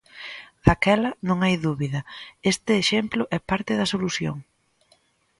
Daquela, 0.65 1.11
non 1.27 1.37
hai 1.45 1.55
dúbida, 1.67 2.01
este 2.53 2.71
exemplo 2.83 3.23
é 3.37 3.39
parte 3.49 3.71
da 3.79 3.89
solución. 3.93 4.35